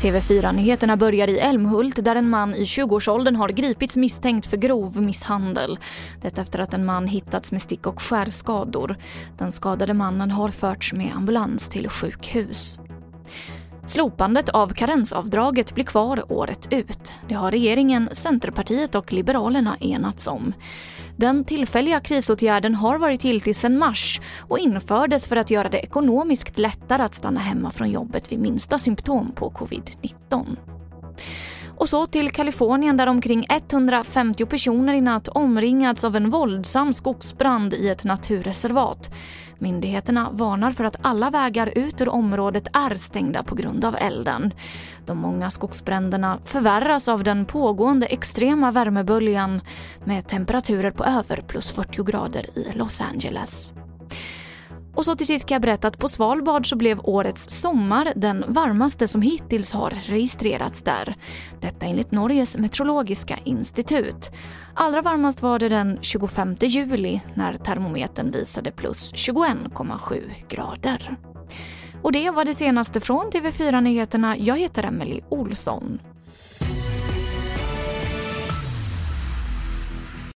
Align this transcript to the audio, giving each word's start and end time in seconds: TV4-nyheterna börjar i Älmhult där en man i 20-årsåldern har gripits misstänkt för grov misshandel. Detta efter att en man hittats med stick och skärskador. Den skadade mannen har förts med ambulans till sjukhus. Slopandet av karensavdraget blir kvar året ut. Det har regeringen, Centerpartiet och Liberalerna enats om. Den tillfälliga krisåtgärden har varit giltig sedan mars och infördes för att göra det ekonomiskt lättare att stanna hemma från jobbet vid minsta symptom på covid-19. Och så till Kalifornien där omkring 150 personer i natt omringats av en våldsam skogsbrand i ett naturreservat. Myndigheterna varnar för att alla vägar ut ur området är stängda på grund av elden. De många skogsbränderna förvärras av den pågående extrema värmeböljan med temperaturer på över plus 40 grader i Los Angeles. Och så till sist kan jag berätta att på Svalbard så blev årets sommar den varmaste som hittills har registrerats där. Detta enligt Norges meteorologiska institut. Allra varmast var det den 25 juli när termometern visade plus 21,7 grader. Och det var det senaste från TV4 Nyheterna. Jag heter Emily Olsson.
TV4-nyheterna 0.00 0.96
börjar 0.96 1.28
i 1.28 1.38
Älmhult 1.38 2.04
där 2.04 2.16
en 2.16 2.28
man 2.28 2.54
i 2.54 2.64
20-årsåldern 2.64 3.36
har 3.36 3.48
gripits 3.48 3.96
misstänkt 3.96 4.46
för 4.46 4.56
grov 4.56 5.02
misshandel. 5.02 5.78
Detta 6.22 6.42
efter 6.42 6.58
att 6.58 6.74
en 6.74 6.84
man 6.84 7.06
hittats 7.06 7.52
med 7.52 7.62
stick 7.62 7.86
och 7.86 8.02
skärskador. 8.02 8.96
Den 9.38 9.52
skadade 9.52 9.94
mannen 9.94 10.30
har 10.30 10.48
förts 10.48 10.92
med 10.92 11.12
ambulans 11.16 11.68
till 11.68 11.88
sjukhus. 11.88 12.80
Slopandet 13.90 14.48
av 14.48 14.68
karensavdraget 14.74 15.74
blir 15.74 15.84
kvar 15.84 16.32
året 16.32 16.68
ut. 16.72 17.12
Det 17.28 17.34
har 17.34 17.50
regeringen, 17.50 18.08
Centerpartiet 18.12 18.94
och 18.94 19.12
Liberalerna 19.12 19.76
enats 19.80 20.26
om. 20.26 20.52
Den 21.16 21.44
tillfälliga 21.44 22.00
krisåtgärden 22.00 22.74
har 22.74 22.98
varit 22.98 23.24
giltig 23.24 23.56
sedan 23.56 23.78
mars 23.78 24.20
och 24.48 24.58
infördes 24.58 25.26
för 25.26 25.36
att 25.36 25.50
göra 25.50 25.68
det 25.68 25.78
ekonomiskt 25.78 26.58
lättare 26.58 27.02
att 27.02 27.14
stanna 27.14 27.40
hemma 27.40 27.70
från 27.70 27.90
jobbet 27.90 28.32
vid 28.32 28.38
minsta 28.38 28.78
symptom 28.78 29.32
på 29.32 29.50
covid-19. 29.50 30.56
Och 31.80 31.88
så 31.88 32.06
till 32.06 32.30
Kalifornien 32.30 32.96
där 32.96 33.06
omkring 33.06 33.46
150 33.50 34.46
personer 34.46 34.94
i 34.94 35.00
natt 35.00 35.28
omringats 35.28 36.04
av 36.04 36.16
en 36.16 36.30
våldsam 36.30 36.92
skogsbrand 36.92 37.74
i 37.74 37.88
ett 37.88 38.04
naturreservat. 38.04 39.10
Myndigheterna 39.58 40.30
varnar 40.32 40.72
för 40.72 40.84
att 40.84 40.96
alla 41.02 41.30
vägar 41.30 41.72
ut 41.74 42.00
ur 42.00 42.08
området 42.08 42.68
är 42.72 42.94
stängda 42.94 43.42
på 43.42 43.54
grund 43.54 43.84
av 43.84 43.96
elden. 43.96 44.54
De 45.06 45.18
många 45.18 45.50
skogsbränderna 45.50 46.38
förvärras 46.44 47.08
av 47.08 47.24
den 47.24 47.44
pågående 47.44 48.06
extrema 48.06 48.70
värmeböljan 48.70 49.60
med 50.04 50.28
temperaturer 50.28 50.90
på 50.90 51.04
över 51.04 51.44
plus 51.48 51.72
40 51.72 52.04
grader 52.04 52.58
i 52.58 52.72
Los 52.72 53.00
Angeles. 53.00 53.72
Och 55.00 55.04
så 55.04 55.14
till 55.14 55.26
sist 55.26 55.48
kan 55.48 55.54
jag 55.54 55.62
berätta 55.62 55.88
att 55.88 55.98
på 55.98 56.08
Svalbard 56.08 56.68
så 56.68 56.76
blev 56.76 57.00
årets 57.02 57.60
sommar 57.60 58.12
den 58.16 58.44
varmaste 58.48 59.08
som 59.08 59.22
hittills 59.22 59.72
har 59.72 59.90
registrerats 59.90 60.82
där. 60.82 61.14
Detta 61.60 61.86
enligt 61.86 62.10
Norges 62.10 62.56
meteorologiska 62.56 63.38
institut. 63.44 64.30
Allra 64.74 65.02
varmast 65.02 65.42
var 65.42 65.58
det 65.58 65.68
den 65.68 65.98
25 66.02 66.56
juli 66.60 67.20
när 67.34 67.56
termometern 67.56 68.30
visade 68.30 68.70
plus 68.70 69.12
21,7 69.12 70.22
grader. 70.48 71.16
Och 72.02 72.12
det 72.12 72.30
var 72.30 72.44
det 72.44 72.54
senaste 72.54 73.00
från 73.00 73.30
TV4 73.30 73.80
Nyheterna. 73.80 74.36
Jag 74.38 74.58
heter 74.58 74.84
Emily 74.84 75.20
Olsson. 75.28 75.98